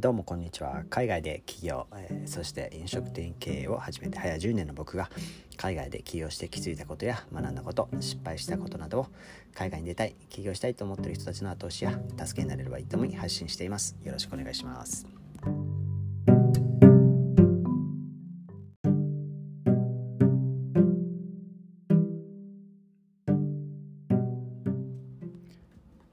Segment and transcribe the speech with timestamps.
[0.00, 0.84] どうもこんにちは。
[0.90, 5.10] 海外で起業、えー、そして飲食店経営を始めて早10年の僕が
[5.56, 9.06] 海外で起業して気づいたことや学んだこと失敗したことなどを
[9.56, 13.96] 海外に出たい起業したいと思っている人たちの後押しや助けになれればいいと思い発信しています。
[14.04, 15.04] よろしくお願いします。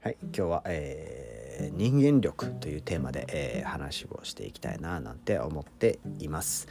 [0.00, 1.25] はい今日は、えー
[1.74, 6.68] 人間力というテーマで、えー、話をしていきたいななんて思っています。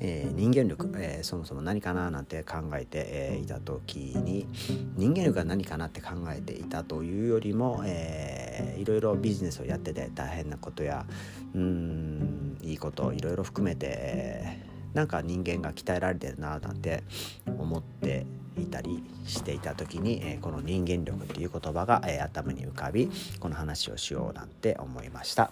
[0.00, 4.46] えー、人間力、えー、そもそも何かななんて考えて、えいた時に
[4.96, 11.06] 人間力が何かなって考えていたというよりも、えー、いろいろビジネスをやってて大変なことや
[11.54, 17.02] うんいいこといろいろ含めて、えー、なんか人間が鍛えられてるななんて
[17.46, 18.26] 思って
[18.78, 23.10] たりしていた時に、えこの人間力っていう言葉が、え頭に浮かび
[23.40, 25.50] この話をしようなんて思いました。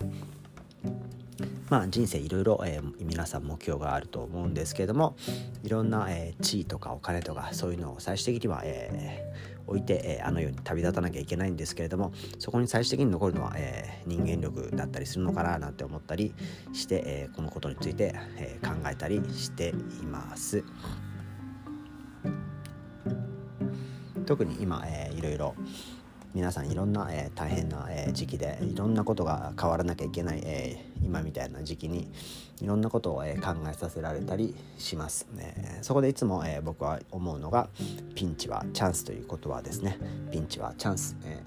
[1.69, 5.17] まあ人生いろいろ、えー、皆さん目標があると思うんですけれども
[5.65, 16.33] いろんな、えー、地位とかお金とかそういうのを最終的には、えー、置いて、えあの世に旅立たなきゃいけないんですけれどもそこに最終的に残るのは、え人間力だったりするのかななんて思ったり
[16.73, 19.71] して、えこのことについて、え考えたりして
[20.01, 20.65] います。
[24.27, 25.55] 特に今、えー、いろいろ
[26.35, 32.11] 皆さんいろんな、えー、大変な、えー、時期でいろんなことが変わらなきゃいけない、えー、今みたいな時期に
[32.61, 37.69] いろんなことを、え考えさせられたりします、ね、そこでいつも、え僕は思うのが
[38.15, 39.99] ピンチはチャンスという言葉ですね。
[40.33, 41.43] ピンチはチャンス、え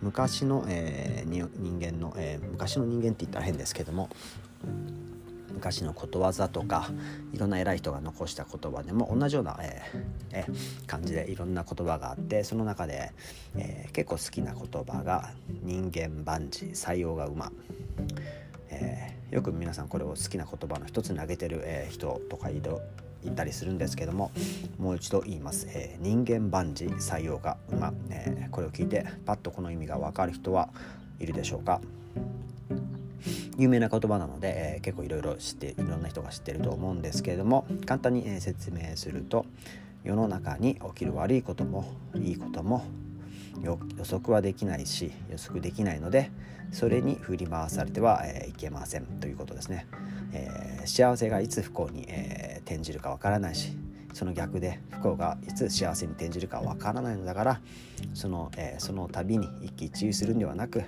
[0.00, 1.48] 昔の、え人
[1.80, 4.08] 間の、え昔の人間って言ったら変ですけども
[5.54, 6.90] 昔のことわざとか
[7.32, 10.00] いろんな偉い人が残した言葉でも同じような、えー
[10.32, 13.12] えー、感じでいろんな言葉があってその中で、
[13.56, 15.30] えー、結構好きな言葉が
[15.62, 17.50] 「人間万事採用が馬」
[18.68, 22.78] えー、よく皆さんこれを好きな言葉の一つに挙げてる、えー、人とかいる
[23.24, 24.32] いたりするんですけども
[24.78, 30.68] もう一度言います、えー、人間万事採用が馬、えー、これを聞いてパッとこの意味が分かる人は
[31.20, 31.80] いるでしょうか？
[33.56, 39.46] 有名な言葉なので、えー、結構いろいろ知っていろんな人が知ってると思うんですけれども簡単に、えー、説明すると
[40.02, 42.84] 世の中に起きる悪いこともいいことも
[43.62, 46.30] 予測はできないし予測できないので
[46.72, 49.86] それに振り回されては、えー、いけませんということですね、
[50.32, 53.76] えー、幸せがいつ不幸に、えー、転じるかわからないし
[54.14, 57.60] その逆で不幸がいつ幸せに転じるかわからないのだから
[58.14, 60.82] その,、えー、その度に一喜一憂するんではなく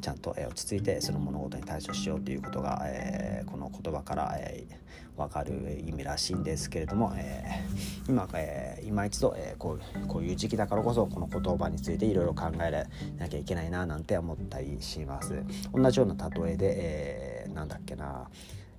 [0.00, 12.86] ちゃんと、えー、落ち着いてその物事に対処しようということが、えー、この言葉から、えー、分かる意味らしいんですけれども、えー、今、えー、今一度、えー、こうこういう時期だからこそこの言葉についていろいろ考え
[13.18, 15.42] なきゃいけないななんて思ったりします。
[15.72, 18.28] 同じような例えで、えー、なんだっけな、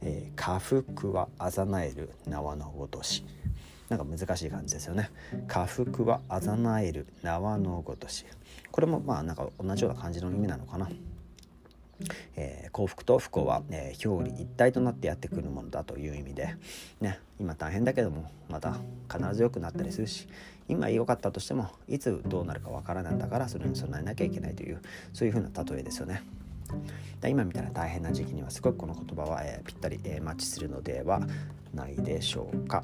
[0.01, 3.25] えー、下腹はあざなえる縄のごとし
[3.89, 5.09] なんか難しい感じですよね
[5.47, 8.25] 下腹はあざなえる縄のごとし
[8.71, 10.89] これもまあなんか同じような感じの意味なのかな
[12.35, 16.55] えー、幸福と不幸は、えー、表裏一体となってやってくるものだという意味で、
[17.01, 18.77] ね、今大変だけどもまた
[19.11, 20.27] 必ず良くなったりするし
[20.67, 24.81] 今良かったとしてもいつどうなるかわからないんだからそれに備えなきゃいけないという
[25.13, 26.23] そういうふうな例えですよね。
[27.25, 31.21] 今みたいな大変な時期にはすごくこの言葉は、えー、ぴったり、え、マッチするのでは
[31.73, 32.83] ないでしょうか。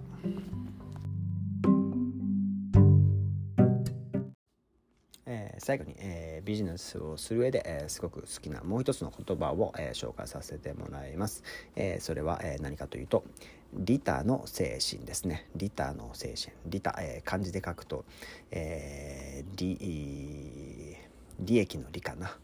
[5.63, 11.41] 最後に、えー、ビジネスをする上で、えー、すごく好きなもう一つの言葉を、えー、紹介させてもらいます。
[11.77, 13.23] えそれは、え何かというと
[13.73, 15.47] リタの精神ですね。
[15.55, 16.53] リタの精神。
[16.65, 18.03] リタ、え漢字で書くと、
[18.51, 20.97] え利
[21.39, 22.35] 利益の利かな。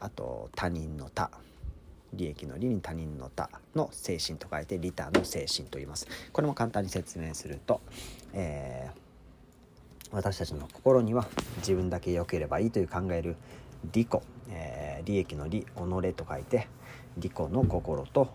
[0.00, 1.30] あと他人の他。
[2.12, 6.06] 利益の利に他人の他の精神と書いてリタの精神と言います。
[6.34, 7.80] これも簡単に説明すると、
[8.34, 9.05] えー
[10.16, 11.26] 私たちの心には
[11.58, 13.36] 自分だけ良ければいいという考える
[13.92, 14.08] 利己、
[14.48, 15.66] えー、利益の利己
[16.14, 16.68] と書いて
[17.18, 18.28] 利己の心と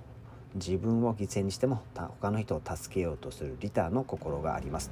[0.53, 4.91] 自分を犠牲にしても他の人を助けようとするリターの心があります。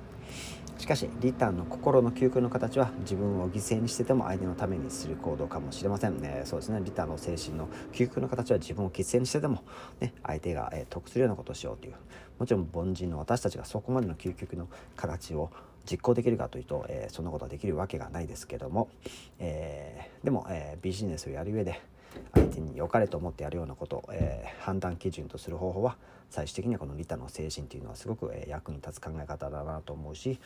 [0.80, 6.82] しかしリターの心の究極の形は自分を犠牲にしてても相手のためにする行動かもしれません、ね、そうですね。
[6.84, 9.64] リターの精神の究極の形は自分を犠牲にしてでも、
[10.00, 11.94] ね、相手が、得するようなことをしようという。
[12.40, 15.52] もちろん凡人の私たちがそこまでの究極の形を
[15.90, 18.90] 実行できるかというと、えー、そんなことはできるわけがないですけども、
[19.40, 21.82] えー、でも、えー、ビジネスをやる上で
[22.34, 25.96] 相手に良かれと思ってやるようなこと、え判断基準とする方法は
[26.30, 30.40] 最終的にはこの利他の精神というのはすごく、え役に立つ考え方だなと思うし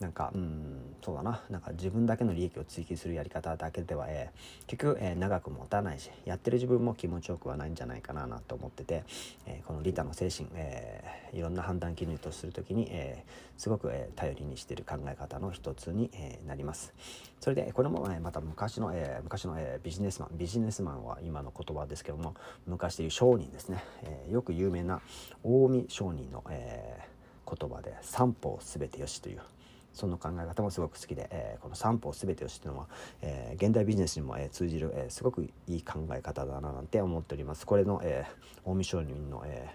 [0.00, 9.04] なんかうんそうだななんか自分だけの利益を追求するやり方だけでは、えー、結局、えー、長く持たないしやってる自分も気持ちよくはないんじゃないかなと思ってて、
[9.46, 13.24] えー、この利他の精神、えいろんな判断基準とする時に、え
[13.56, 16.94] すごく、え頼りにしてる考え方の一つに、えなります。
[17.40, 22.34] それでこれも、えまた昔の、え昔の、えビジネスマンビジネスマンは今の言葉ですけども
[22.66, 25.00] 昔でいう商人ですね、えよく有名な
[25.42, 27.16] 近江商人の、え
[27.46, 29.40] 言葉で「三方全てよし」という
[29.96, 32.86] その考え方もすごく好きで、えー、この三方全てを知っていうのは、
[33.22, 37.66] えー、現代ビジネスにも、えー、通じる、えすごくいい考え方だななんて思っております。
[37.66, 38.26] これの、え
[38.64, 39.74] 近江商人の、え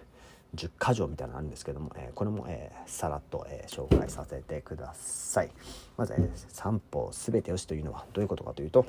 [0.56, 5.52] 10箇条みたいなのあるんですけども、えこれも、えさらっと、え紹介させてください。
[5.98, 8.86] まず、え三方全てよしというのはどういうことかというと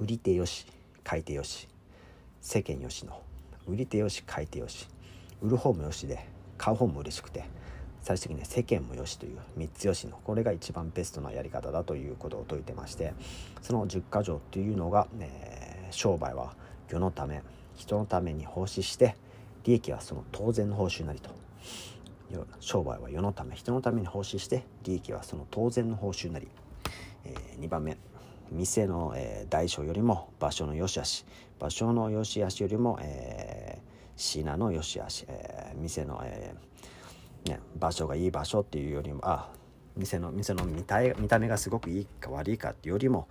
[0.00, 0.66] 売り手よし
[1.02, 1.68] 買い手よし
[2.40, 3.22] 世間よしの
[3.66, 4.88] 売り手よし買い手よし
[5.40, 6.26] 売る方もよしで
[6.58, 7.44] 買う方も嬉しくて
[8.04, 13.14] 最終的に世間もよしという3つよしのこれが一番ベストなやり方だということを説いてまして
[13.62, 16.54] その10箇条というのが、えー、商売は
[16.90, 17.42] 世のため
[17.76, 19.16] 人のために奉仕して
[19.64, 21.30] 利益はその当然の報酬なりと
[22.60, 26.48] 商売は世のため人のために奉仕して利益はその当然の報酬なり、
[27.24, 27.96] えー、2番目
[28.52, 31.24] 店の、えー、大小よりも場所の良し悪し。
[31.58, 33.82] 場所の良し悪しよりも、えー、
[34.16, 36.74] 品の良し悪し、えー、店の、えー
[37.44, 39.50] ね、場所がいい場所っていうよりもあ
[39.96, 43.28] 店の店の見た見た目がすごくいいか悪いかっていうよりも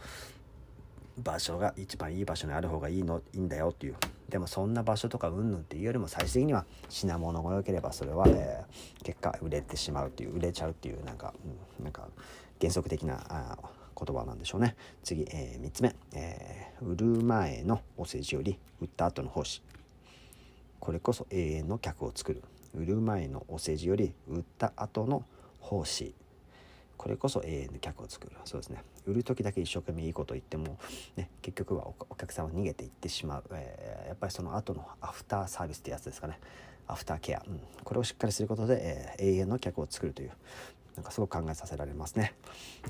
[1.18, 3.96] 場所が一番いい場所にある方がいいのいいんだよっていう。
[4.30, 11.36] でもそんな場所とかうんぬんっていうよりも最終的には品物が良ければそれは、えー、結果売れてしまうっていう売れちゃうっていうなんか、
[11.80, 12.08] うん、なんか
[12.60, 13.58] 原則的なあ
[13.96, 14.76] 言葉なんでしょうね。
[15.04, 19.62] 次、えー、3つ目、えー、売る前のお世辞より売った後の奉仕。
[20.80, 22.42] これこそ永遠の客を作る。
[22.74, 25.26] 売る前のお世辞より売った後の
[25.60, 26.14] 奉仕。
[26.98, 28.34] これこそ永遠の客を作る。
[28.46, 28.84] そうですね。
[29.06, 30.78] 売る時だけ一生懸命いいこと言っても、
[31.16, 36.40] ね、結局はお客さんは逃げていってしまう、えー、やっぱりその後のアフターサービスってやつですかね。
[36.88, 40.32] アフターケア、うん、これをしっかりすることで、えー、永遠の客を作るという。
[40.96, 42.36] なんかすごく考えさせられますね、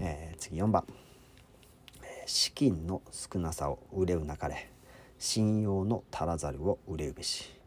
[0.02, 0.86] えー、次4番、
[2.26, 4.70] 資金の少なさを憂うなかれ。
[5.20, 7.63] 信用の足らざるを憂うべし。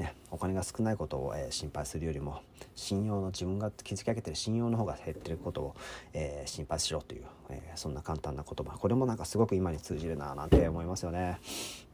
[0.00, 2.40] ね、お金が少ないことを、えー、心配するよりも
[2.74, 5.76] 信用の自分が築き上げてる信用の方が減ってることを、
[6.14, 8.78] えー、心配しろという、えー、そんな簡単な言葉。
[8.78, 11.38] これもなんかすごく今に通じるななんて思いますよね。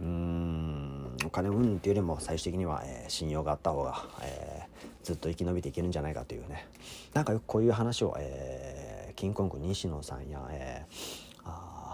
[0.00, 4.62] うーんお金うんっていうよりも最終的には、え信用があった方が、え
[5.02, 6.68] ずっと生き延びていけるんじゃないかというね。
[7.12, 11.25] なんかよくこういう話を、えー、キンコング西野さんや、えー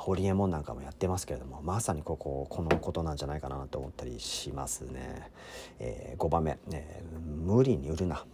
[0.02, 5.31] ホリエモンなんかもやってますけれどもまさにこここのことなんじゃないかなと思ったりしますね。
[5.78, 8.25] えー、5番目、えー、無理に売るな。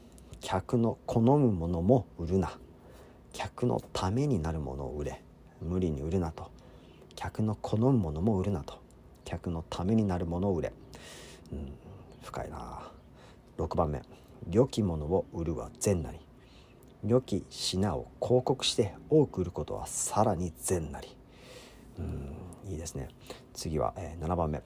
[0.40, 2.58] 客の好むものも売るな。
[3.34, 5.22] 客のためになるものを売れ。
[5.60, 6.50] 無理に売るなと。
[7.14, 8.80] 客の好むものも売るなと。
[9.26, 10.72] 客のためになるものを売れ、
[11.52, 11.72] うん、
[12.22, 12.90] 深いな。
[13.58, 14.00] 6番目。
[14.50, 16.18] 良きものを売るは善なり。
[17.06, 21.17] 良き品を広告して多く売ることはさらに善なり。
[21.98, 22.72] うん。
[22.72, 23.08] いいですね。
[23.54, 24.62] 次は、えー、7番目。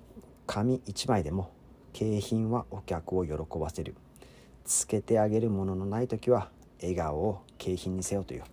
[0.46, 1.50] 紙1枚でも
[1.93, 3.94] 景品はお客を喜ばせる。
[4.64, 6.50] つけてあげるもののない時は
[6.81, 8.44] 笑顔を景品にせよという。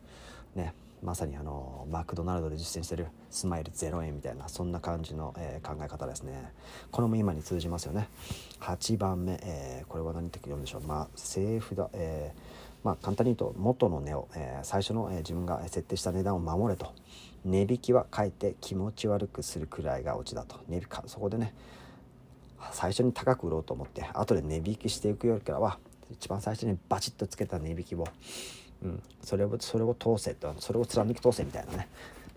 [0.55, 0.73] ね。
[1.01, 3.07] まさにあのマクドナルドで実践してる。
[3.29, 6.51] スマイル0円みたいなそんな感じの、えー、考え方ですね。
[6.91, 8.09] これも今に通じますよね。
[8.59, 10.81] 8番目、えー、これは何て読むでしょう。
[10.81, 12.39] まあ政府だ、えー、
[12.83, 16.93] まあ簡単に言うと元の値を、え最初の、え自分が設定した値段を守れと。
[17.45, 20.57] 値引きはかえて気持ち悪くするくらいがオチだと。
[20.67, 21.53] 値引かそこでね
[22.71, 25.79] 最初に高く売ろうと思って後で値引きしていくよりからは
[26.11, 28.05] 一番最初にバチッとつけた値引きを、
[28.83, 31.87] うん、それをそれを通せとそれを貫き通せみたいなね。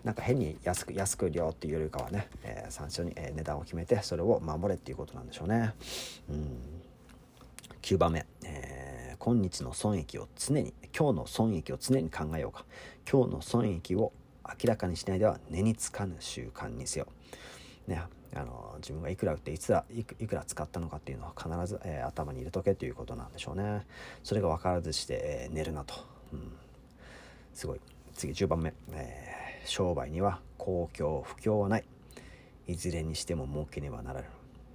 [0.03, 5.73] なんか変に安く安く売りよっていうよりかはね、えー、最初に、え値段を決めてそれを守れっていうことなんでしょうね。
[6.29, 6.57] うん、
[7.81, 8.25] 9番目、
[9.23, 12.65] 今日の損益を常に今日の損益を常に考えようか
[13.09, 14.11] 今日の損益を
[14.45, 17.07] 明らかにしないでは根につかぬ習慣にせよ。
[17.87, 18.03] ね、
[18.35, 23.85] あの自分がいくら売っていつらいくら使ったのかっていうのは必ず、えー、頭に入れとけということなんでしょうね。
[24.25, 25.93] それが分からずして、えー、寝るなと、
[26.33, 26.51] うん。
[27.53, 27.79] すごい。
[28.15, 31.85] 次10番目、えー、商売には公共不況はない。
[32.67, 34.27] いずれにしても儲けねばならぬ。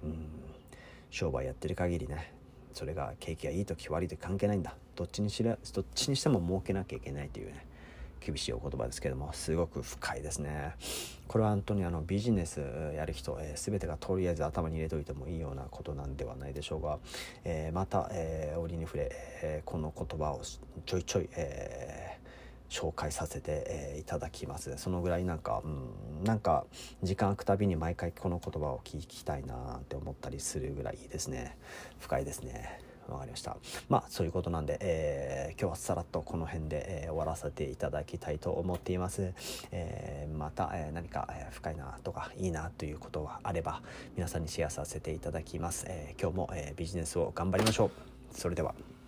[0.05, 0.27] うん、
[1.11, 2.38] 商売やってる限りね
[2.73, 4.75] それが景気がいい時悪い時関係ないんだ。
[4.95, 7.65] どっちにしろどっちにしても儲けなきゃいけないというね。
[8.19, 10.75] 厳しいお言葉ですけどもすごく深いですね。
[11.27, 12.61] これは本当にあのビジネス
[12.95, 16.99] やる人、えー、全てがとりあえず頭に入れといてもいいようなことなんではないでしょうが、
[17.43, 19.09] えー、また、えー、折に触れ、
[19.41, 20.41] えこの言葉を
[20.85, 22.18] ちょいちょい、え
[22.69, 24.77] 紹介させて、えー、いただきます。
[24.77, 25.67] そのぐらいなんか、う
[26.21, 26.65] ん、なんか
[27.03, 31.57] 時間空くたびに毎回この言葉を聞きたいなって思ったりするぐらいですね。
[31.99, 32.89] 深いですね。
[33.09, 33.57] わかりました。
[33.89, 39.33] まあそういうことなんで、えー、今日はさらっとこの辺で、えー、終わらせていただきたいと思っています、
[39.71, 43.81] えー、また、え何か、え深いなとかいいなということがあれば
[44.15, 47.91] 皆さんにシェアさせていただきます、え今日も、えビジネスを頑張りましょう。
[48.31, 48.98] それでは。